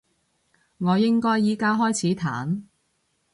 [0.79, 2.63] 我應該而家開始彈？